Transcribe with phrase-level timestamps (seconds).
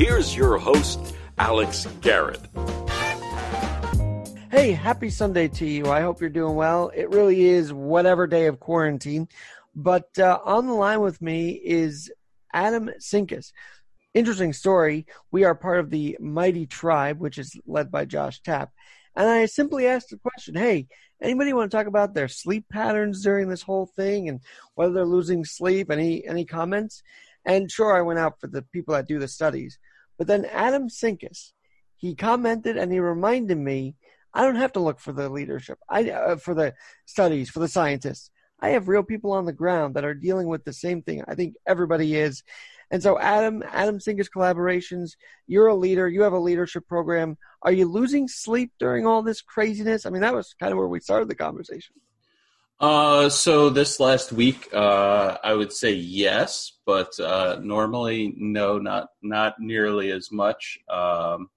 [0.00, 2.40] here's your host, Alex Garrett.
[4.50, 5.90] Hey, happy Sunday to you.
[5.90, 6.90] I hope you're doing well.
[6.94, 9.28] It really is whatever day of quarantine.
[9.74, 12.10] But uh, on the line with me is
[12.54, 13.52] Adam Sinkus.
[14.14, 15.04] Interesting story.
[15.32, 18.70] We are part of the Mighty Tribe, which is led by Josh Tapp.
[19.14, 20.88] And I simply asked the question, hey,
[21.20, 24.40] anybody want to talk about their sleep patterns during this whole thing and
[24.76, 25.90] whether they're losing sleep?
[25.90, 27.02] Any any comments?
[27.44, 29.78] And sure, I went out for the people that do the studies.
[30.20, 31.52] But then Adam Sinkus,
[31.96, 33.94] he commented and he reminded me,
[34.34, 36.74] I don't have to look for the leadership, I uh, for the
[37.06, 38.30] studies, for the scientists.
[38.60, 41.24] I have real people on the ground that are dealing with the same thing.
[41.26, 42.42] I think everybody is.
[42.90, 45.12] And so, Adam, Adam Sinkus collaborations,
[45.46, 47.38] you're a leader, you have a leadership program.
[47.62, 50.04] Are you losing sleep during all this craziness?
[50.04, 51.94] I mean, that was kind of where we started the conversation.
[52.80, 59.08] Uh, so this last week, uh, I would say yes, but uh, normally no, not
[59.20, 60.78] not nearly as much.
[60.88, 61.50] Um,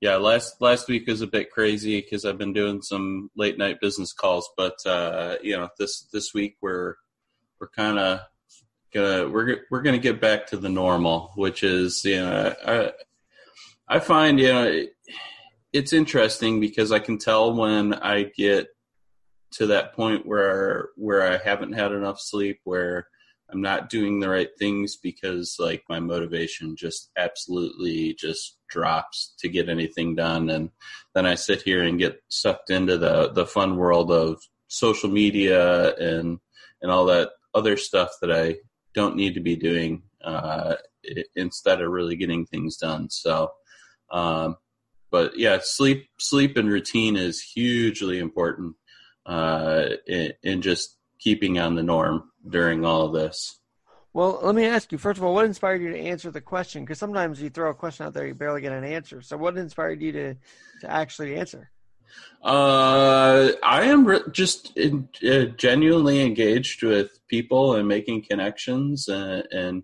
[0.00, 3.82] yeah, last last week was a bit crazy because I've been doing some late night
[3.82, 6.94] business calls, but uh, you know this this week we're
[7.60, 8.20] we're kind of
[8.94, 12.92] gonna we're we're gonna get back to the normal, which is you know I
[13.88, 14.96] I find you know it,
[15.74, 18.68] it's interesting because I can tell when I get
[19.52, 23.08] to that point where where I haven't had enough sleep, where
[23.50, 29.48] I'm not doing the right things because like my motivation just absolutely just drops to
[29.48, 30.70] get anything done and
[31.14, 35.94] then I sit here and get sucked into the the fun world of social media
[35.94, 36.38] and
[36.82, 38.56] and all that other stuff that I
[38.94, 40.74] don't need to be doing uh,
[41.34, 43.08] instead of really getting things done.
[43.10, 43.52] So,
[44.10, 44.56] um,
[45.10, 48.74] but yeah, sleep, sleep and routine is hugely important
[49.26, 53.58] uh, in, in just keeping on the norm during all of this.
[54.12, 56.84] Well, let me ask you first of all, what inspired you to answer the question?
[56.84, 59.20] Because sometimes you throw a question out there, you barely get an answer.
[59.20, 60.34] So, what inspired you to
[60.80, 61.70] to actually answer?
[62.42, 69.46] Uh, I am re- just in, uh, genuinely engaged with people and making connections, and,
[69.50, 69.82] and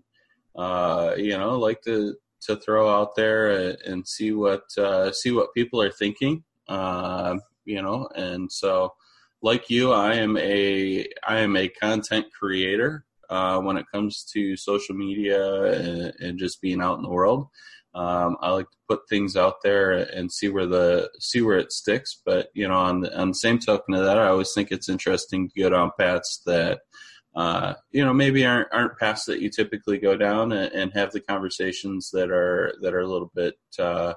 [0.55, 2.15] uh, you know, like to
[2.47, 6.43] to throw out there and see what uh, see what people are thinking.
[6.67, 8.93] Uh, you know, and so
[9.43, 14.55] like you, I am a I am a content creator uh, when it comes to
[14.55, 17.47] social media and, and just being out in the world.
[17.93, 21.71] Um, I like to put things out there and see where the see where it
[21.73, 22.21] sticks.
[22.25, 24.89] But you know, on the, on the same token of that, I always think it's
[24.89, 26.79] interesting to get on paths that
[27.35, 31.11] uh, you know maybe aren't aren't paths that you typically go down and, and have
[31.11, 34.13] the conversations that are that are a little bit uh,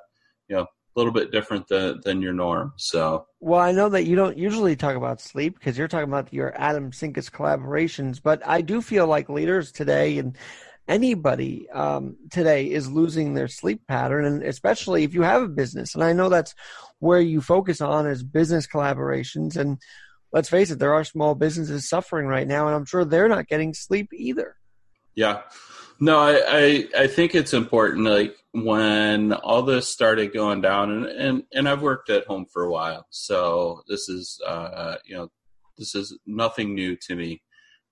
[0.48, 0.66] you know
[0.96, 2.72] little bit different than, than your norm.
[2.76, 6.32] So, well, I know that you don't usually talk about sleep because you're talking about
[6.32, 10.36] your Adam Sinkus collaborations, but I do feel like leaders today and
[10.88, 15.94] anybody um, today is losing their sleep pattern, and especially if you have a business.
[15.94, 16.54] And I know that's
[16.98, 19.56] where you focus on is business collaborations.
[19.56, 19.78] And
[20.32, 23.48] let's face it, there are small businesses suffering right now, and I'm sure they're not
[23.48, 24.56] getting sleep either.
[25.14, 25.42] Yeah.
[25.98, 28.04] No, I, I, I think it's important.
[28.04, 32.64] Like when all this started going down, and, and, and I've worked at home for
[32.64, 35.30] a while, so this is uh, you know
[35.76, 37.42] this is nothing new to me.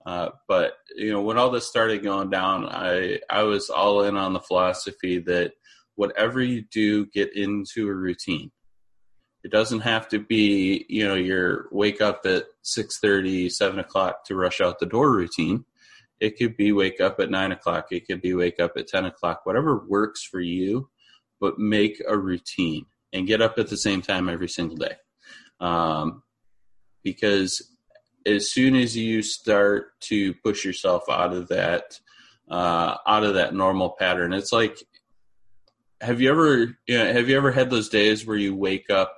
[0.07, 4.17] Uh, but you know, when all this started going down, I I was all in
[4.17, 5.53] on the philosophy that
[5.97, 8.51] whatever you do, get into a routine.
[9.45, 14.25] It doesn't have to be you know your wake up at six thirty, seven o'clock
[14.27, 15.65] to rush out the door routine.
[16.21, 17.89] It could be wake up at nine o'clock.
[17.91, 19.45] It could be wake up at ten o'clock.
[19.45, 20.89] Whatever works for you,
[21.41, 24.97] but make a routine and get up at the same time every single day.
[25.61, 26.23] Um,
[27.03, 27.71] because
[28.27, 31.99] as soon as you start to push yourself out of that
[32.49, 34.79] uh, out of that normal pattern, it's like
[36.01, 39.15] have you ever you know, have you ever had those days where you wake up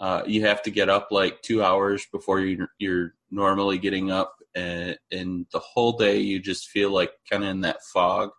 [0.00, 4.36] uh, you have to get up like two hours before you, you're normally getting up
[4.54, 8.30] and, and the whole day you just feel like kind of in that fog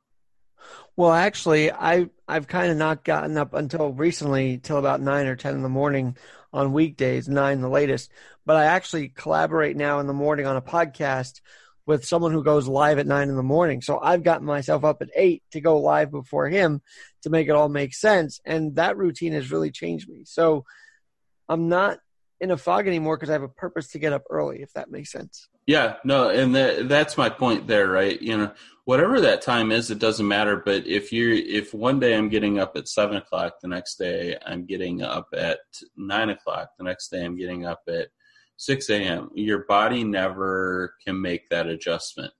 [0.95, 5.35] well actually i i've kind of not gotten up until recently till about nine or
[5.35, 6.15] ten in the morning
[6.55, 8.09] on weekdays, nine the latest.
[8.45, 11.41] But I actually collaborate now in the morning on a podcast
[11.85, 13.81] with someone who goes live at nine in the morning.
[13.81, 16.81] So I've gotten myself up at eight to go live before him
[17.23, 18.39] to make it all make sense.
[18.45, 20.23] And that routine has really changed me.
[20.25, 20.63] So
[21.49, 21.99] I'm not
[22.41, 24.91] in a fog anymore because I have a purpose to get up early, if that
[24.91, 25.47] makes sense.
[25.65, 28.21] Yeah, no, and that, that's my point there, right?
[28.21, 28.51] You know,
[28.83, 30.61] whatever that time is, it doesn't matter.
[30.63, 34.37] But if you're, if one day I'm getting up at seven o'clock, the next day
[34.45, 35.59] I'm getting up at
[35.97, 38.09] nine o'clock, the next day I'm getting up at
[38.57, 42.33] 6 a.m., your body never can make that adjustment.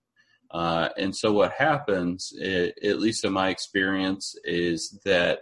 [0.52, 5.40] Uh, and so what happens, it, at least in my experience, is that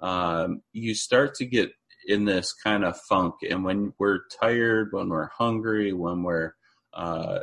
[0.00, 1.72] um, you start to get
[2.06, 3.34] in this kind of funk.
[3.48, 6.54] And when we're tired, when we're hungry, when we're
[6.94, 7.40] uh,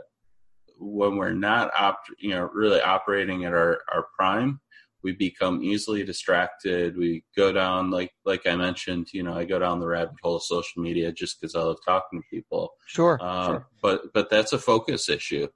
[0.78, 4.60] when we're not op- you know really operating at our, our prime,
[5.04, 6.98] we become easily distracted.
[6.98, 10.38] We go down like like I mentioned, you know, I go down the rabbit hole
[10.38, 12.72] of social media just because I love talking to people.
[12.88, 13.68] Sure, um, sure.
[13.82, 15.48] But but that's a focus issue.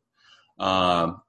[0.60, 1.22] Um,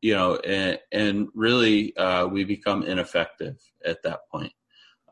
[0.00, 4.52] you know, and, and really uh, we become ineffective at that point.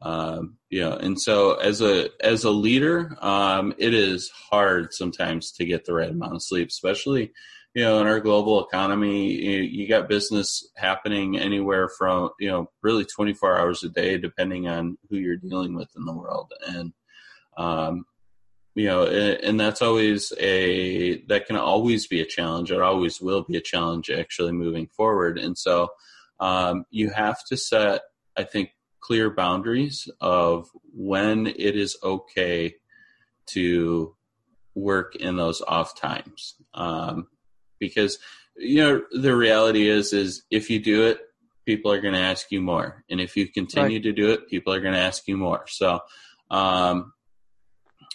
[0.02, 5.64] Um, know, and so as a as a leader, um, it is hard sometimes to
[5.64, 7.32] get the right amount of sleep, especially
[7.74, 9.30] you know in our global economy.
[9.30, 14.66] You, you got business happening anywhere from you know really 24 hours a day, depending
[14.66, 16.92] on who you're dealing with in the world, and
[17.56, 18.04] um,
[18.74, 22.72] you know, and, and that's always a that can always be a challenge.
[22.72, 25.90] It always will be a challenge actually moving forward, and so
[26.40, 28.00] um, you have to set,
[28.36, 28.70] I think
[29.02, 32.74] clear boundaries of when it is okay
[33.44, 34.16] to
[34.74, 36.54] work in those off times.
[36.72, 37.26] Um,
[37.78, 38.18] because
[38.56, 41.20] you know the reality is is if you do it
[41.66, 43.04] people are going to ask you more.
[43.08, 44.02] And if you continue right.
[44.02, 45.66] to do it people are going to ask you more.
[45.68, 46.00] So
[46.50, 47.12] um,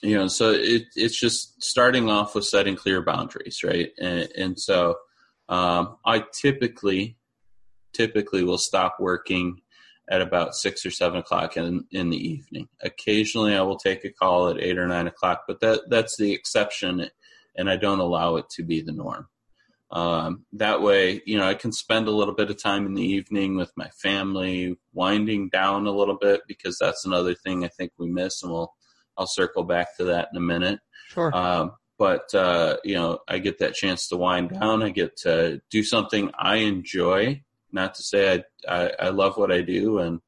[0.02, 3.92] you know so it, it's just starting off with setting clear boundaries right?
[4.00, 4.96] And, and so
[5.50, 7.18] um, i typically
[7.94, 9.62] typically will stop working
[10.10, 12.68] at about six or seven o'clock in in the evening.
[12.82, 16.34] Occasionally, I will take a call at eight or nine o'clock, but that that's the
[16.34, 17.10] exception,
[17.56, 19.28] and I don't allow it to be the norm.
[19.90, 23.06] Um, that way, you know, I can spend a little bit of time in the
[23.06, 27.92] evening with my family, winding down a little bit because that's another thing I think
[27.98, 28.74] we miss, and we'll
[29.18, 30.80] I'll circle back to that in a minute.
[31.10, 31.36] Sure.
[31.36, 34.84] Um, but uh, you know, I get that chance to wind down.
[34.84, 39.52] I get to do something I enjoy not to say I, I, I love what
[39.52, 40.20] I do and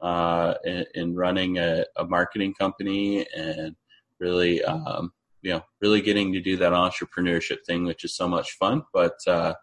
[0.00, 3.74] uh, in, in running a, a, marketing company and
[4.20, 5.12] really, um,
[5.42, 8.82] you know, really getting to do that entrepreneurship thing, which is so much fun.
[8.92, 9.54] But uh,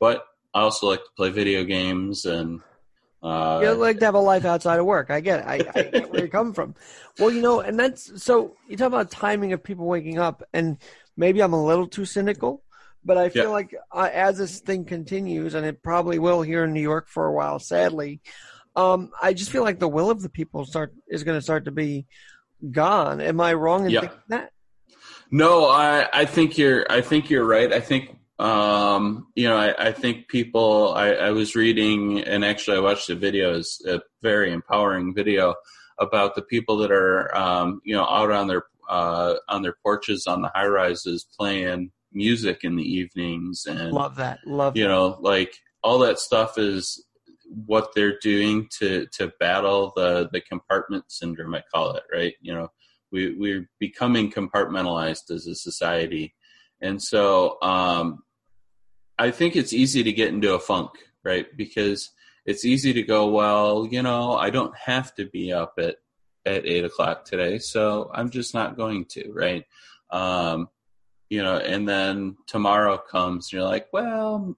[0.00, 0.24] but
[0.54, 2.60] I also like to play video games and.
[3.22, 5.10] Uh, you like to have a life outside of work.
[5.10, 5.46] I get it.
[5.46, 6.74] I, I get where you come from.
[7.18, 10.78] Well, you know, and that's so you talk about timing of people waking up, and
[11.18, 12.62] maybe I'm a little too cynical,
[13.04, 16.72] but I feel like uh, as this thing continues, and it probably will here in
[16.72, 18.20] New York for a while, sadly,
[18.76, 21.64] um, I just feel like the will of the people start is going to start
[21.64, 22.06] to be
[22.70, 23.20] gone.
[23.20, 24.52] Am I wrong in thinking that?
[25.30, 26.86] No, I, I think you're.
[26.90, 27.72] I think you're right.
[27.72, 29.56] I think um, you know.
[29.56, 30.92] I, I think people.
[30.94, 33.56] I, I was reading, and actually, I watched a video.
[33.56, 35.54] It's a very empowering video
[35.98, 40.26] about the people that are, um, you know, out on their uh, on their porches
[40.26, 44.38] on the high rises playing music in the evenings and love that.
[44.46, 44.88] Love you that.
[44.88, 47.04] know like all that stuff is
[47.66, 52.34] what they're doing to to battle the the compartment syndrome i call it right?
[52.40, 52.68] You know
[53.12, 56.34] we we're becoming compartmentalized as a society.
[56.80, 58.22] And so um
[59.18, 60.90] i think it's easy to get into a funk
[61.22, 61.46] right?
[61.56, 62.10] Because
[62.46, 65.96] it's easy to go well you know i don't have to be up at
[66.46, 69.64] at eight o'clock today so i'm just not going to right?
[70.10, 70.68] Um
[71.30, 74.56] you know, and then tomorrow comes, and you're like, well,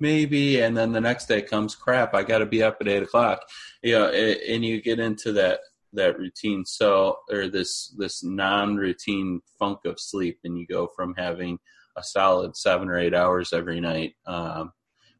[0.00, 3.02] maybe, and then the next day comes, crap, I got to be up at eight
[3.04, 3.40] o'clock,
[3.82, 5.60] you know, and you get into that
[5.94, 11.58] that routine so or this this non-routine funk of sleep and you go from having
[11.96, 14.72] a solid seven or eight hours every night um,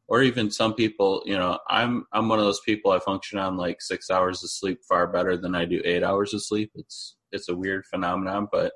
[0.07, 3.57] or even some people you know i'm i'm one of those people i function on
[3.57, 6.71] like six hours of sleep far better than i do eight hours of sleep.
[6.75, 8.73] It's it's a weird phenomenon but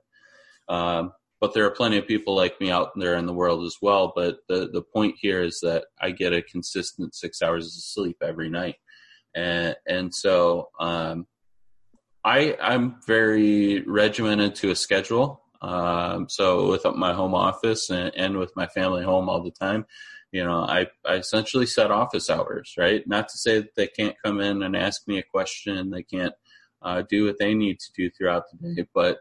[0.70, 3.78] um, but there are plenty of people like me out there in the world as
[3.82, 4.12] well.
[4.16, 8.18] But the the point here is that I get a consistent six hours of sleep
[8.22, 8.76] every night,
[9.36, 11.28] and and so um,
[12.24, 15.42] I I'm very regimented to a schedule.
[15.62, 19.86] Um, so with my home office and, and with my family home all the time,
[20.32, 23.06] you know, I, I essentially set office hours, right?
[23.08, 26.34] Not to say that they can't come in and ask me a question, they can't
[26.82, 29.20] uh, do what they need to do throughout the day, but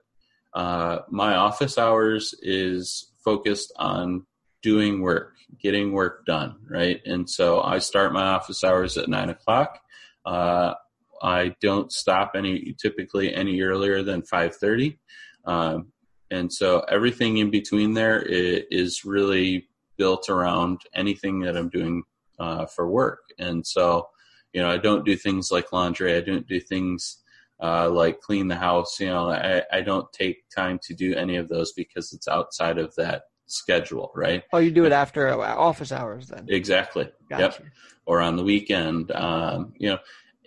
[0.58, 4.26] uh, my office hours is focused on
[4.60, 7.00] doing work, getting work done, right?
[7.06, 9.78] And so I start my office hours at nine o'clock.
[10.26, 10.74] Uh,
[11.22, 14.98] I don't stop any typically any earlier than five thirty,
[15.44, 15.92] um,
[16.28, 22.02] and so everything in between there is really built around anything that I'm doing
[22.40, 23.20] uh, for work.
[23.38, 24.08] And so,
[24.52, 26.16] you know, I don't do things like laundry.
[26.16, 27.22] I don't do things
[27.62, 28.98] uh, like clean the house.
[29.00, 32.78] You know, I, I don't take time to do any of those because it's outside
[32.78, 34.44] of that schedule, right?
[34.52, 36.46] Oh, you do it after office hours then?
[36.48, 37.10] Exactly.
[37.28, 37.62] Gotcha.
[37.62, 37.72] Yep.
[38.06, 39.98] Or on the weekend, um, you know,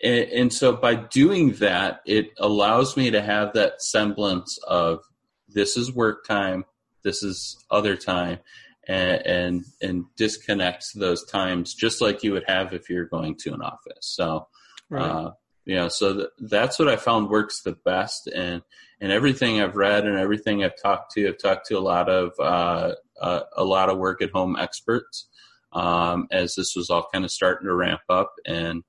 [0.03, 4.99] and, and so by doing that, it allows me to have that semblance of
[5.47, 6.65] this is work time,
[7.03, 8.39] this is other time,
[8.87, 13.53] and and, and disconnects those times just like you would have if you're going to
[13.53, 13.99] an office.
[14.01, 14.47] So,
[14.89, 15.03] Right.
[15.09, 15.31] uh,
[15.65, 18.61] you know, so th- that's what I found works the best, and
[18.99, 22.33] and everything I've read and everything I've talked to, I've talked to a lot of
[22.39, 25.27] uh, uh, a lot of work at home experts
[25.73, 28.83] um, as this was all kind of starting to ramp up, and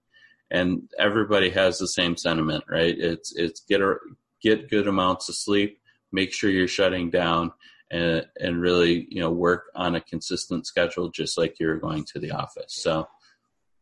[0.50, 2.94] and everybody has the same sentiment, right?
[2.98, 3.96] It's it's get a,
[4.42, 5.78] get good amounts of sleep,
[6.10, 7.52] make sure you're shutting down,
[7.90, 12.18] and and really you know work on a consistent schedule, just like you're going to
[12.18, 12.74] the office.
[12.82, 13.08] So.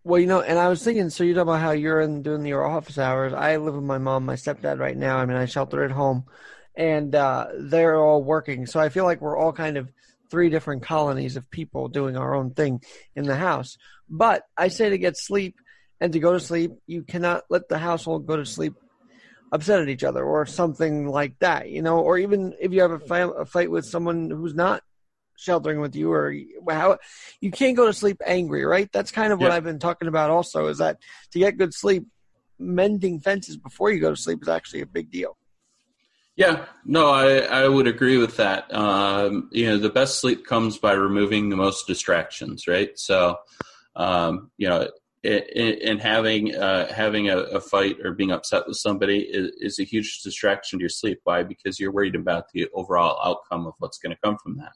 [0.02, 2.46] Well, you know, and I was thinking, so you talk about how you're in doing
[2.46, 3.34] your office hours.
[3.34, 5.18] I live with my mom, my stepdad right now.
[5.18, 6.24] I mean, I shelter at home,
[6.74, 8.64] and uh, they're all working.
[8.64, 9.92] So I feel like we're all kind of
[10.30, 12.80] three different colonies of people doing our own thing
[13.14, 13.76] in the house.
[14.08, 15.56] But I say to get sleep
[16.00, 18.74] and to go to sleep, you cannot let the household go to sleep
[19.52, 22.92] upset at each other or something like that, you know, or even if you have
[22.92, 24.82] a, fight, a fight with someone who's not
[25.40, 26.34] sheltering with you or
[26.68, 26.98] how
[27.40, 29.56] you can't go to sleep angry right that's kind of what Yeah.
[29.56, 30.98] i've been talking about also is that
[31.32, 32.06] to get good sleep
[32.58, 35.36] mending fences before you go to sleep is actually a big deal
[36.36, 38.72] Yeah, no, I, I would agree with that.
[38.74, 42.98] Um, you know, the best sleep comes by removing the most distractions, right?
[42.98, 43.36] So,
[43.96, 44.88] um, you know,
[45.22, 49.84] and having uh, having a, a fight or being upset with somebody is, is a
[49.84, 51.18] huge distraction to your sleep.
[51.24, 51.42] Why?
[51.42, 54.72] Because you're worried about the overall outcome of what's going to come from that.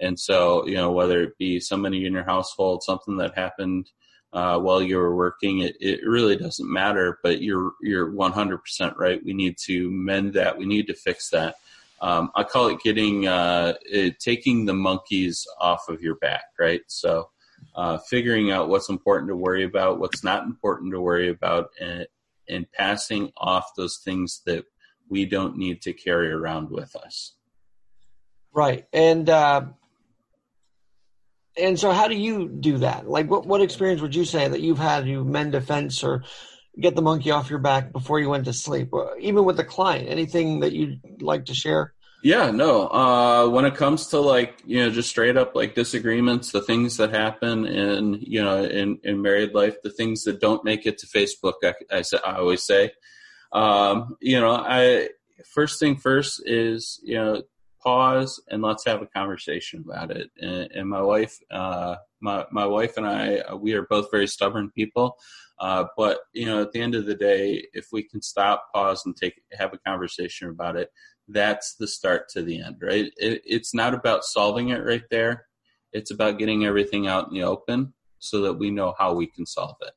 [0.00, 3.90] And so, you know, whether it be somebody in your household, something that happened
[4.32, 7.18] uh, while you were working, it, it really doesn't matter.
[7.22, 8.58] But you're you're 100%
[8.96, 9.24] right.
[9.24, 10.56] We need to mend that.
[10.56, 11.56] We need to fix that.
[12.00, 16.80] Um, I call it getting uh, it, taking the monkeys off of your back, right?
[16.86, 17.28] So,
[17.74, 22.06] uh, figuring out what's important to worry about, what's not important to worry about, and
[22.48, 24.64] and passing off those things that
[25.08, 27.34] we don't need to carry around with us.
[28.52, 29.62] right and uh
[31.60, 33.08] and so how do you do that?
[33.08, 36.24] Like what what experience would you say that you've had you mend a fence or
[36.78, 38.90] get the monkey off your back before you went to sleep?
[39.20, 41.92] Even with the client anything that you'd like to share?
[42.22, 42.86] Yeah, no.
[42.88, 46.98] Uh, when it comes to like you know just straight up like disagreements, the things
[46.98, 50.98] that happen in you know in, in married life, the things that don't make it
[50.98, 52.92] to Facebook, I, I, I always say,
[53.52, 55.08] um, you know, I
[55.46, 57.42] first thing first is you know
[57.82, 60.30] pause and let's have a conversation about it.
[60.40, 64.26] And, and my wife, uh, my my wife and I, uh, we are both very
[64.26, 65.16] stubborn people.
[65.58, 69.02] Uh, but you know, at the end of the day, if we can stop, pause,
[69.04, 70.90] and take have a conversation about it,
[71.28, 73.12] that's the start to the end, right?
[73.16, 75.46] It, it's not about solving it right there.
[75.92, 79.46] It's about getting everything out in the open so that we know how we can
[79.46, 79.92] solve it.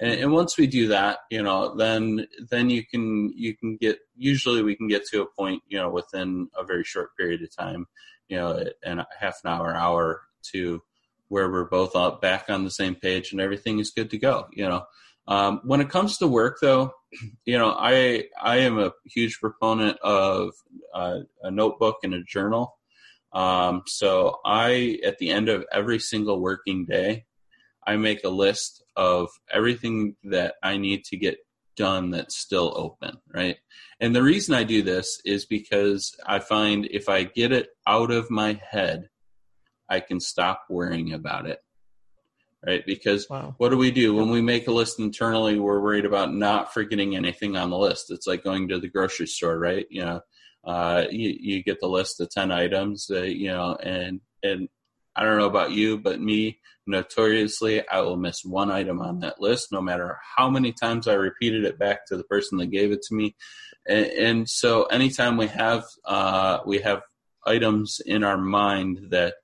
[0.00, 3.98] And, and once we do that, you know, then then you can you can get
[4.16, 7.54] usually we can get to a point, you know, within a very short period of
[7.54, 7.86] time,
[8.28, 10.82] you know, and a half an hour, hour to
[11.28, 14.46] where we're both up back on the same page and everything is good to go.
[14.52, 14.84] You know,
[15.26, 16.92] um, when it comes to work, though,
[17.44, 20.52] you know, I I am a huge proponent of
[20.94, 22.74] uh, a notebook and a journal.
[23.32, 27.26] Um, so I, at the end of every single working day,
[27.88, 31.38] I make a list of everything that I need to get
[31.74, 33.56] done that's still open, right?
[33.98, 38.10] And the reason I do this is because I find if I get it out
[38.10, 39.08] of my head,
[39.88, 41.60] I can stop worrying about it,
[42.66, 42.84] right?
[42.84, 45.58] Because wow what do we do when we make a list internally?
[45.58, 48.10] We're worried about not forgetting anything on the list.
[48.10, 49.86] It's like going to the grocery store, right?
[49.88, 50.20] You know,
[50.62, 54.68] uh, you, you get the list of ten items, uh, you know, and and
[55.18, 59.40] I don't know about you, but me, notoriously, I will miss one item on that
[59.40, 62.92] list, no matter how many times I repeated it back to the person that gave
[62.92, 63.34] it to me.
[63.88, 67.02] And, and so, anytime we have uh, we have
[67.44, 69.34] items in our mind that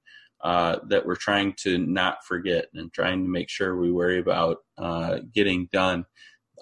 [0.45, 4.59] uh, that we're trying to not forget and trying to make sure we worry about
[4.79, 6.05] uh, getting done,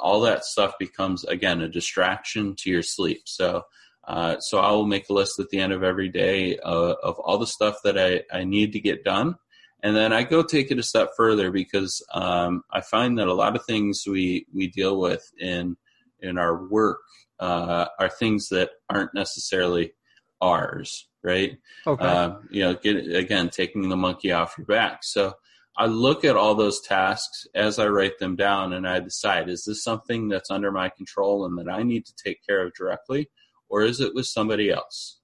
[0.00, 3.22] all that stuff becomes again a distraction to your sleep.
[3.26, 3.62] So.
[4.04, 7.18] Uh, so I will make a list at the end of every day uh, of
[7.20, 9.36] all the stuff that I, I need to get done.
[9.82, 13.34] And then I go take it a step further because um, I find that a
[13.34, 15.76] lot of things we, we deal with in
[16.20, 17.00] in our work
[17.40, 19.92] uh, are things that aren't necessarily
[20.40, 21.58] ours, right?
[21.86, 25.00] okay Uh, you know, get again taking the monkey off your back.
[25.02, 25.34] So
[25.76, 29.64] I look at all those tasks as I write them down, and I decide: is
[29.64, 33.28] this something that's under my control and that I need to take care of directly,
[33.72, 35.18] or is it with somebody else?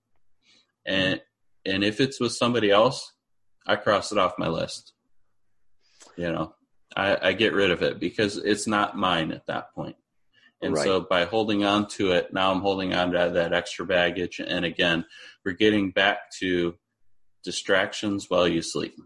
[0.87, 1.21] And
[1.67, 3.13] and if it's with somebody else,
[3.67, 4.95] I cross it off my list.
[6.17, 6.55] You know,
[6.97, 9.97] I, I get rid of it because it's not mine at that point.
[10.63, 10.85] And Right.
[10.85, 14.41] so by holding on to it, now I'm holding on to that extra baggage.
[14.41, 15.05] And again,
[15.45, 16.75] we're getting back to
[17.45, 18.97] distractions while you sleep.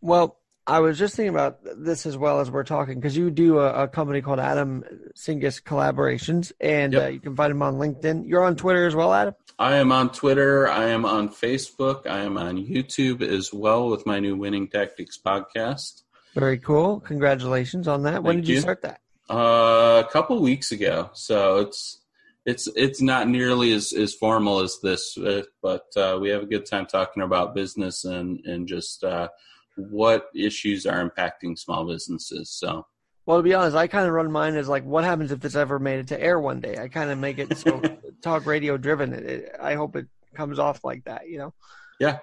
[0.00, 3.60] Well, I was just thinking about this as well as we're talking because you do
[3.60, 4.82] a, a company called Adam
[5.16, 7.02] Sinkus Collaborations, and Yep.
[7.02, 8.28] uh, you can find him on LinkedIn.
[8.28, 9.34] You're on Twitter as well, Adam.
[9.58, 10.68] I am on Twitter.
[10.68, 12.06] I am on Facebook.
[12.06, 16.02] I am on YouTube as well with my new Winning Tactics podcast.
[16.34, 17.00] Very cool.
[17.00, 18.22] Congratulations on that.
[18.22, 18.60] when did you you.
[18.60, 19.00] start that?
[19.30, 21.10] Uh, a couple weeks ago.
[21.14, 22.00] So it's
[22.44, 26.46] it's it's not nearly as, as formal as this, uh, but uh, we have a
[26.46, 29.28] good time talking about business and and just uh,
[29.76, 32.50] what issues are impacting small businesses.
[32.50, 32.86] So
[33.26, 35.54] Well, to be honest, I kind of run mine as like, what happens if this
[35.54, 36.76] ever made it to air one day?
[36.78, 37.82] I kind of make it so
[38.22, 39.12] talk radio driven.
[39.12, 41.28] It, it, I hope it comes off like that.
[41.28, 41.54] You know.
[42.00, 42.18] yeah,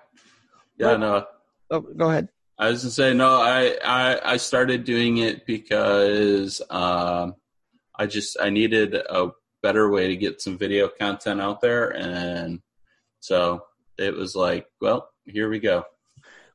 [0.77, 1.25] yeah, Well- no.
[1.71, 2.29] Oh, go ahead.
[2.59, 3.37] I was gonna say no.
[3.41, 7.33] I I, I started doing it because um,
[7.97, 9.31] I just I needed a
[9.63, 12.61] better way to get some video content out there, and
[13.21, 13.63] so
[13.97, 15.83] it was like, well, here we go.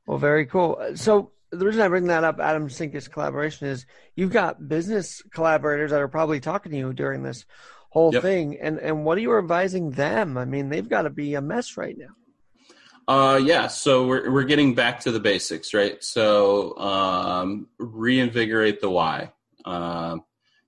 [0.09, 0.81] Well, very cool.
[0.95, 3.85] So the reason I bring that up, Adam Sinkus collaboration, is
[4.15, 7.45] you've got business collaborators that are probably talking to you during this
[7.91, 8.23] whole Yep.
[8.23, 10.35] thing, and and what are you advising them?
[10.35, 12.15] I mean, they've got to be a mess right now.
[13.07, 13.67] Uh, yeah.
[13.67, 16.03] So we're we're getting back to the basics, right?
[16.03, 19.31] So um, reinvigorate the why.
[19.63, 20.23] Um,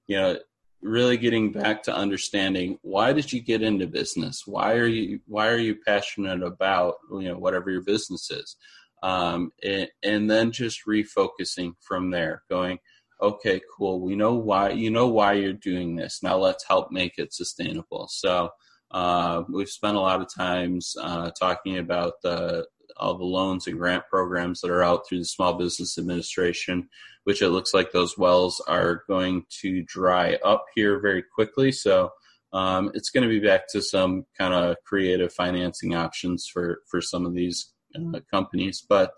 [0.06, 0.38] you know,
[0.84, 4.46] really getting back to understanding why did you get into business?
[4.46, 8.56] Why are you why are you passionate about you know whatever your business is?
[9.04, 12.80] Um, and, and then just refocusing from there, going,
[13.22, 14.02] okay, cool.
[14.02, 16.22] We know why you know why you're doing this.
[16.24, 18.08] Now let's help make it sustainable.
[18.10, 18.52] So
[18.92, 22.68] uh, we've spent a lot of times uh, talking about the,
[22.98, 26.90] all the loans and grant programs that are out through the Small Business Administration,
[27.24, 31.72] which it looks like those wells are going to dry up here very quickly.
[31.72, 32.12] So
[32.54, 37.02] um, it's going to be back to some kind of creative financing options for for
[37.02, 38.86] some of these uh, companies.
[38.88, 39.14] But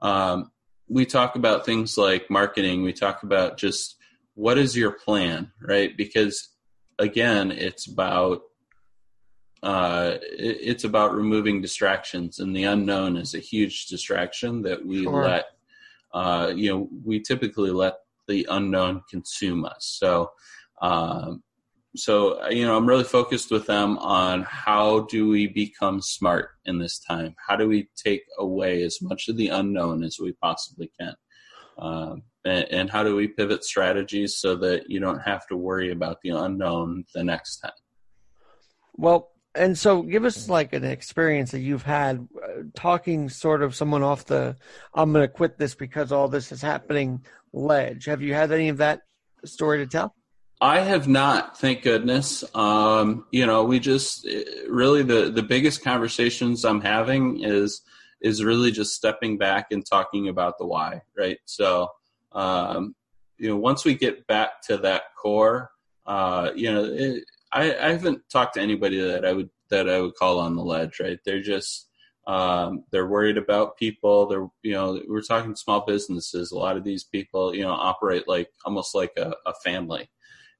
[0.00, 0.50] um,
[0.88, 2.82] we talk about things like marketing.
[2.82, 3.96] We talk about just
[4.34, 5.96] what is your plan, right?
[5.96, 6.50] Because
[6.98, 8.42] again, it's about
[9.62, 15.02] uh, it, it's about removing distractions, and the unknown is a huge distraction that we
[15.02, 15.24] Sure.
[15.24, 15.46] let.
[16.14, 17.96] Uh, you know, we typically let
[18.28, 19.96] the unknown consume us.
[19.98, 20.30] So,
[20.80, 21.42] um,
[21.96, 26.78] so you know, I'm really focused with them on how do we become smart in
[26.78, 27.34] this time?
[27.46, 31.14] How do we take away as much of the unknown as we possibly can?
[31.78, 35.92] Um, and, and how do we pivot strategies so that you don't have to worry
[35.92, 37.72] about the unknown the next time?
[38.96, 43.74] Well, and so give us like an experience that you've had uh, talking sort of
[43.74, 44.56] someone off the
[44.94, 48.04] I'm going to quit this because all this is happening ledge.
[48.06, 49.02] Have you had any of that
[49.44, 50.14] story to tell?
[50.60, 52.42] I have not, thank goodness.
[52.54, 54.26] Um, you know, we just
[54.68, 57.82] really the the biggest conversations I'm having is
[58.20, 61.38] is really just stepping back and talking about the why, right?
[61.44, 61.88] So,
[62.32, 62.96] um,
[63.36, 65.70] you know, once we get back to that core,
[66.06, 70.00] uh, you know, it, I, I haven't talked to anybody that I would that I
[70.00, 71.20] would call on the ledge, right?
[71.24, 71.88] They're just
[72.26, 74.26] um, they're worried about people.
[74.26, 76.50] They're you know we're talking small businesses.
[76.50, 80.10] A lot of these people you know operate like almost like a, a family,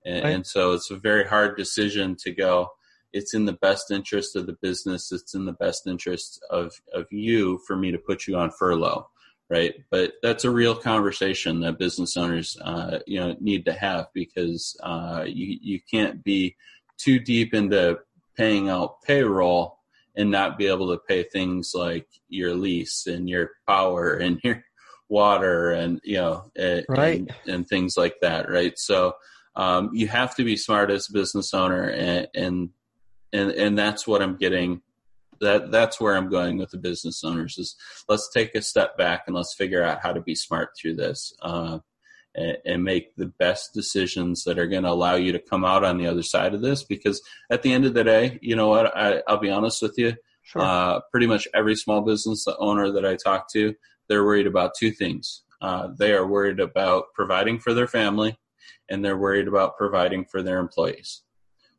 [0.09, 0.35] and, Right.
[0.35, 2.71] and so it's a very hard decision to go.
[3.13, 5.13] It's in the best interest of the business.
[5.13, 9.09] It's in the best interest of of you for me to put you on furlough,
[9.49, 9.75] right?
[9.91, 14.77] But that's a real conversation that business owners uh, you know need to have because
[14.83, 16.57] uh, you you can't be
[16.99, 17.99] too deep into
[18.37, 19.79] paying out payroll
[20.17, 24.63] and not be able to pay things like your lease and your power and your
[25.09, 27.21] water and you know and, Right.
[27.21, 29.15] and, and things like that right so
[29.59, 32.71] um, you have to be smart as a business owner and and
[33.33, 34.81] and, and that's what i'm getting
[35.41, 37.77] that that's where i'm going with the business owners is
[38.09, 41.35] let's take a step back and let's figure out how to be smart through this
[41.43, 41.79] uh,
[42.65, 45.99] and, make the best decisions that are going to allow you to come out on
[45.99, 48.97] the other side of this because at the end of the day you know what
[48.97, 50.15] I, i'll be honest with you
[50.49, 50.63] Sure.
[50.63, 53.75] uh, pretty much every small business owner that I talk to,
[54.09, 55.43] they're worried about two things.
[55.61, 58.39] Uh, they are worried about providing for their family,
[58.89, 61.23] and they're worried about providing for their employees.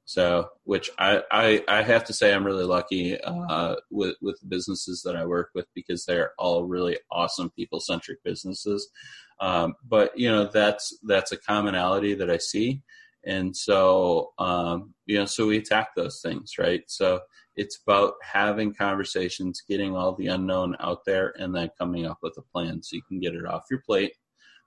[0.06, 4.48] So, which I, I, I have to say, I'm really lucky uh, with with the
[4.48, 8.90] businesses that I work with because they're all really awesome, people centric businesses.
[9.40, 12.82] Um, but you know, that's that's a commonality that I see,
[13.26, 16.82] And so, um, you know, so we attack those things, right?
[16.88, 17.20] So
[17.56, 22.36] it's about having conversations, getting all the unknown out there, and then coming up with
[22.38, 24.14] a plan so you can get it off your plate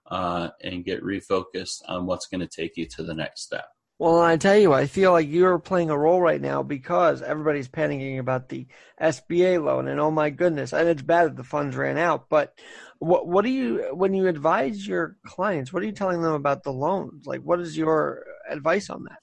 [0.07, 3.65] uh, and get refocused on what's going to take you to the next step.
[3.99, 7.69] Well, I tell you, I feel like you're playing a role right now because everybody's
[7.69, 8.67] panicking about the
[8.99, 12.27] SBA loan, and oh my goodness, and it's bad that the funds ran out.
[12.27, 12.57] But
[12.99, 15.71] what what do you when you advise your clients?
[15.71, 17.25] What are you telling them about the loans?
[17.25, 19.19] Like, what is your advice on that?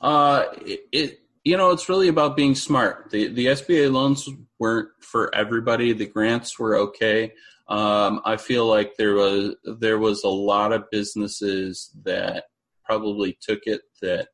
[0.00, 3.10] Uh, it, it you know, it's really about being smart.
[3.10, 4.28] The the SBA loans
[4.58, 5.92] weren't for everybody.
[5.92, 7.32] The grants were okay.
[7.70, 12.44] Um, I feel like there was there was a lot of businesses that
[12.84, 14.28] probably took it that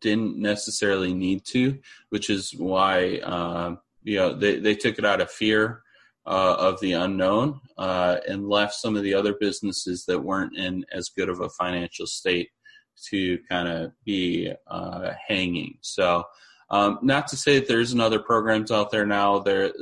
[0.00, 1.78] didn't necessarily need to,
[2.10, 5.82] which is why uh, you know they, they took it out of fear
[6.26, 10.84] uh, of the unknown uh, and left some of the other businesses that weren't in
[10.92, 12.50] as good of a financial state
[13.08, 15.76] to kind of be uh, hanging.
[15.80, 16.24] So,
[16.70, 19.40] um, not to say that there isn't other programs out there now.
[19.40, 19.72] There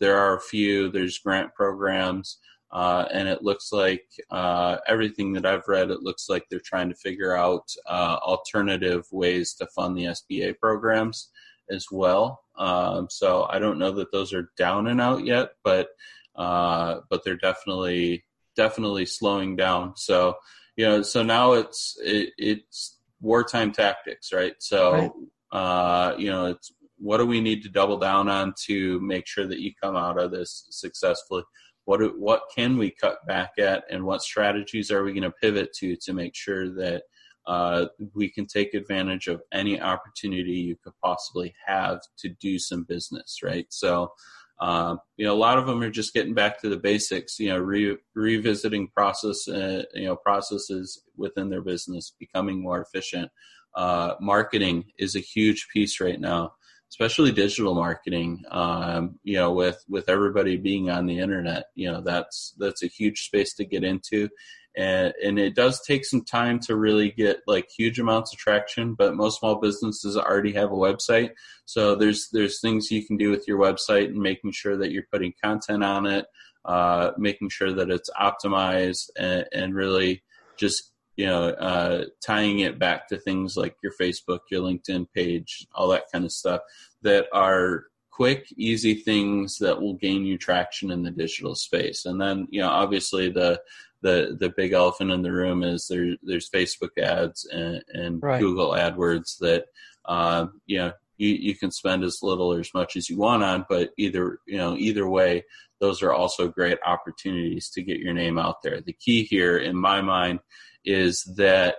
[0.00, 0.90] there are a few.
[0.90, 2.38] There's grant programs.
[2.74, 6.88] Uh, and it looks like uh, everything that I've read, it looks like they're trying
[6.88, 11.30] to figure out uh, alternative ways to fund the SBA programs
[11.70, 12.42] as well.
[12.58, 15.88] Um, so I don't know that those are down and out yet, but
[16.34, 18.24] uh, but they're definitely
[18.56, 19.96] definitely slowing down.
[19.96, 20.36] So
[20.76, 24.54] you know, so now it's it, it's wartime tactics, right?
[24.58, 25.10] So right.
[25.52, 29.46] Uh, you know, it's what do we need to double down on to make sure
[29.46, 31.44] that you come out of this successfully?
[31.84, 35.72] What what can we cut back at and what strategies are we going to pivot
[35.74, 37.02] to to make sure that
[37.46, 42.84] uh, we can take advantage of any opportunity you could possibly have to do some
[42.84, 43.66] business right?
[43.70, 44.12] So
[44.60, 47.48] uh, you know a lot of them are just getting back to the basics you
[47.48, 53.30] know re- revisiting process uh, you know processes within their business becoming more efficient.
[53.74, 56.52] Uh, marketing is a huge piece right now
[56.94, 62.00] especially digital marketing um, you know with with everybody being on the internet you know
[62.00, 64.28] that's that's a huge space to get into.
[64.76, 68.94] And and it does take some time to really get like huge amounts of traction
[68.94, 71.30] but most small businesses already have a website.
[71.64, 75.10] So there's there's things you can do with your website and making sure that you're
[75.12, 76.26] putting content on it
[76.64, 80.22] uh, making sure that it's optimized and, and really
[80.56, 85.66] just you know, uh, tying it back to things like your Facebook, your LinkedIn page,
[85.74, 86.60] all that kind of stuff
[87.02, 92.04] that are quick, easy things that will gain you traction in the digital space.
[92.04, 93.60] And then, you know, obviously the
[94.02, 98.40] the the big elephant in the room is there there's Facebook ads and, and right.
[98.40, 99.64] Google AdWords that
[100.04, 103.42] uh, you know you, you can spend as little or as much as you want
[103.42, 105.44] on, but either you know either way,
[105.84, 108.80] those are also great opportunities to get your name out there.
[108.80, 110.40] The key here, in my mind,
[110.84, 111.76] is that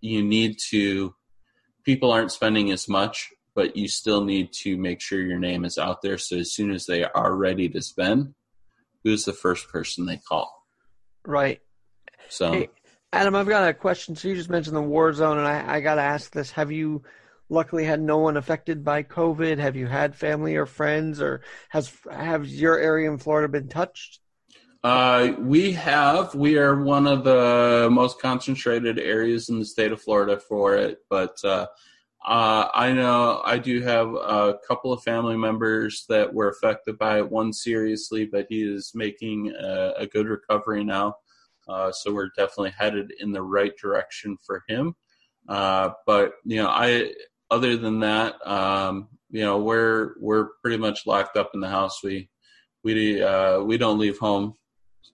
[0.00, 1.14] you need to
[1.84, 5.78] people aren't spending as much but you still need to make sure your name is
[5.78, 6.18] out there.
[6.18, 8.34] So as soon as they are ready to spend
[9.04, 10.52] who's the first person they call?
[11.24, 11.60] Right.
[12.28, 12.52] So.
[12.52, 12.68] Hey,
[13.12, 14.16] adam i've got a question.
[14.16, 16.50] So you just mentioned the war zone and i, I got to ask this.
[16.50, 17.02] Have you
[17.48, 21.92] luckily had no one affected by covid have you had family or friends or has
[22.10, 24.20] has your area in florida been touched
[24.84, 26.34] uh, we have.
[26.34, 30.98] We are one of the most concentrated areas in the state of Florida for it,
[31.08, 31.68] but uh,
[32.24, 37.18] uh, I know I do have a couple of family members that were affected by
[37.18, 37.30] it.
[37.30, 41.16] One seriously, but he is making a, a good recovery now.
[41.66, 44.94] Uh, so we're definitely headed in the right direction for him.
[45.48, 47.12] Uh, but you know, I
[47.50, 52.02] other than that, um, you know, we're we're pretty much locked up in the house.
[52.02, 52.28] We
[52.82, 54.54] we uh, we don't leave home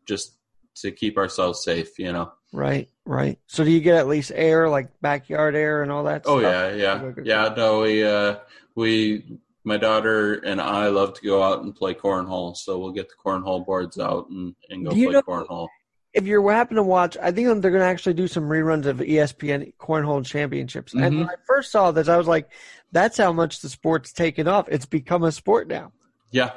[0.07, 0.37] just
[0.77, 2.33] to keep ourselves safe, you know.
[2.53, 3.39] Right, right.
[3.47, 6.23] So do you get at least air, like backyard air and all that?
[6.27, 6.77] Oh stuff?
[6.77, 7.55] yeah, yeah, yeah.
[7.57, 8.37] No, we uh,
[8.75, 13.09] we my daughter and I love to go out and play cornhole, so we'll get
[13.09, 15.69] the cornhole boards out and, and go play know, cornhole.
[16.13, 18.87] If you are happen to watch, I think they're going to actually do some reruns
[18.87, 20.93] of ESPN Cornhole Championships.
[20.93, 21.05] Mm-hmm.
[21.05, 22.51] And when I first saw this, I was like,
[22.91, 24.69] "That's how much the sport's taken off.
[24.69, 25.93] It's become a sport now."
[26.33, 26.51] Yeah,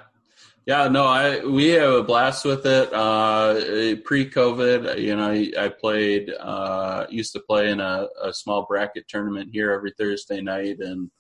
[0.66, 2.94] yeah, no, I we have a blast with it.
[2.94, 8.66] Uh, pre-COVID, you know, I, I played, uh, used to play in a, a, small
[8.66, 11.12] bracket tournament here every Thursday night, and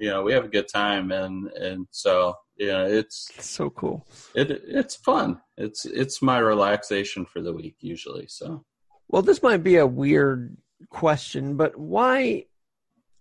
[0.00, 4.06] you know, we have a good time, and and so yeah, it's, it's so cool.
[4.34, 5.40] It it's fun.
[5.58, 8.26] It's it's my relaxation for the week usually.
[8.26, 8.64] So,
[9.08, 10.56] well, this might be a weird
[10.88, 12.46] question, but why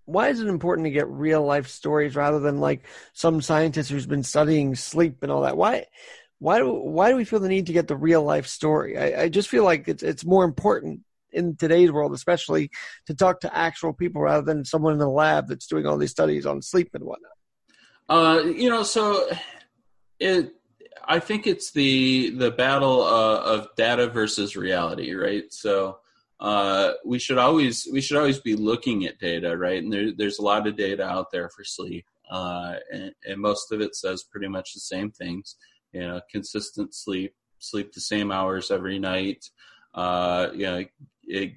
[0.06, 4.08] why is it important to get real life stories rather than like some scientist who's
[4.08, 5.58] been studying sleep and all that?
[5.58, 5.86] Why
[6.40, 8.98] why do why do we feel the need to get the real life story?
[8.98, 12.70] I, I just feel like it's it's more important in today's world, especially
[13.06, 16.12] to talk to actual people rather than someone in the lab that's doing all these
[16.12, 17.32] studies on sleep and whatnot?
[18.08, 19.30] Uh, you know, so
[20.20, 20.54] it.
[21.08, 25.52] I think it's the the battle uh, of data versus reality, right?
[25.52, 26.00] So
[26.40, 29.84] uh, we should always we should always be looking at data, right?
[29.84, 33.72] And there, there's a lot of data out there for sleep, uh, and, and, most
[33.72, 35.58] of it says pretty much the same things.
[35.92, 39.44] You know, consistent sleep, sleep the same hours every night.
[39.94, 40.84] Uh, you know,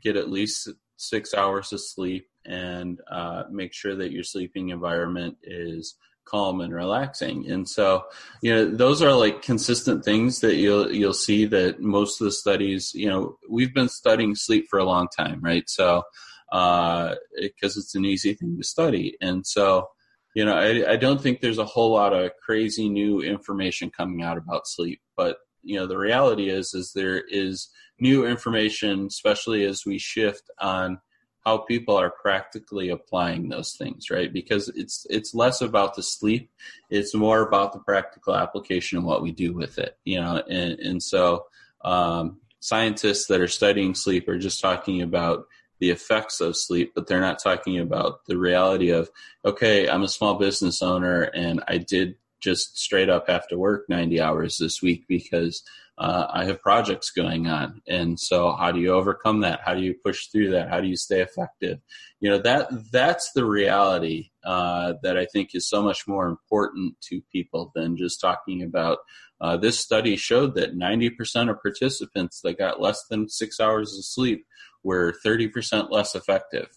[0.03, 5.37] get at least six hours of sleep, and uh, make sure that your sleeping environment
[5.43, 7.51] is calm and relaxing.
[7.51, 8.05] And so,
[8.43, 12.33] you know, those are like consistent things that you'll you'll see that most of the
[12.33, 15.69] studies, you know, we've been studying sleep for a long time, right?
[15.69, 16.03] So,
[16.51, 19.89] because uh, it's an easy thing to study, and so.
[20.35, 24.23] You know, I, I don't think there's a whole lot of crazy new information coming
[24.23, 29.65] out about sleep, but you know, the reality is, is there is new information, especially
[29.65, 31.01] as we shift on
[31.45, 34.33] how people are practically applying those things right?
[34.33, 36.51] Because it's it's less about the sleep
[36.91, 40.43] it's more about the practical application and what we do with it you know?
[40.49, 41.47] And and so
[41.85, 45.47] um, scientists that are studying sleep are just talking about
[45.81, 49.11] the effects of sleep but they're not talking about the reality of
[49.45, 53.85] okay i'm a small business owner and i did just straight up have to work
[53.89, 55.63] 90 hours this week because
[55.99, 57.83] uh, I have projects going on.
[57.87, 59.61] And so how do you overcome that?
[59.65, 60.69] How do you push through that?
[60.69, 61.79] How do you stay effective?
[62.21, 66.97] You know, that that's the reality uh, that I think is so much more important
[67.09, 68.99] to people than just talking about
[69.41, 74.05] uh, this study showed that 90% of participants that got less than six hours of
[74.05, 74.47] sleep
[74.83, 76.69] were 30% less effective.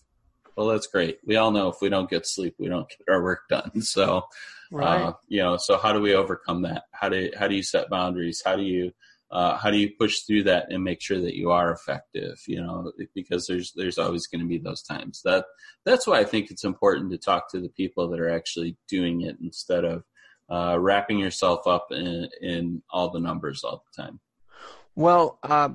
[0.55, 1.19] Well, that's great.
[1.25, 3.71] We all know if we don't get sleep, we don't get our work done.
[3.81, 4.23] So,
[4.71, 5.01] right.
[5.01, 6.83] uh, you know, so how do we overcome that?
[6.91, 8.41] How do how do you set boundaries?
[8.43, 8.91] How do you
[9.31, 12.61] uh, how do you push through that and make sure that you are effective you
[12.61, 15.45] know because there's there's always going to be those times that
[15.83, 19.21] that's why i think it's important to talk to the people that are actually doing
[19.21, 20.03] it instead of
[20.47, 24.19] uh, wrapping yourself up in, in all the numbers all the time
[24.95, 25.69] well uh,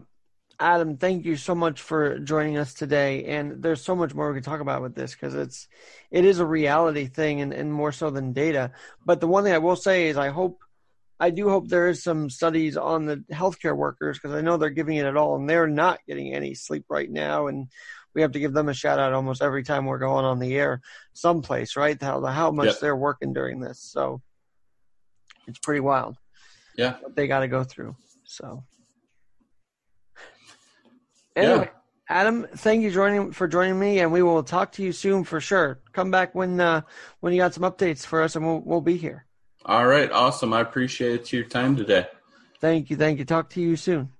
[0.60, 4.40] adam thank you so much for joining us today and there's so much more we
[4.40, 5.68] can talk about with this because it's
[6.10, 8.70] it is a reality thing and, and more so than data
[9.04, 10.60] but the one thing i will say is i hope
[11.22, 14.70] I do hope there is some studies on the healthcare workers because I know they're
[14.70, 17.48] giving it at all and they're not getting any sleep right now.
[17.48, 17.68] And
[18.14, 20.56] we have to give them a shout out almost every time we're going on the
[20.56, 20.80] air
[21.12, 22.00] someplace, right?
[22.00, 22.80] How, how much yep.
[22.80, 23.80] they're working during this.
[23.80, 24.22] So
[25.46, 26.16] it's pretty wild.
[26.74, 26.96] Yeah.
[27.00, 27.96] What they got to go through.
[28.24, 28.64] So
[31.36, 31.64] anyway.
[31.64, 31.70] Yeah.
[32.08, 35.40] Adam, thank you joining for joining me, and we will talk to you soon for
[35.40, 35.80] sure.
[35.92, 36.82] Come back when uh,
[37.20, 39.26] when you got some updates for us, and we'll we'll be here.
[39.64, 40.52] All right, awesome.
[40.52, 42.06] I appreciate your time today.
[42.60, 42.96] Thank you.
[42.96, 43.24] Thank you.
[43.24, 44.10] Talk to you soon.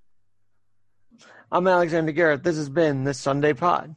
[1.50, 2.44] I'm Alexander Garrett.
[2.44, 3.88] This has been the Sunday Pod.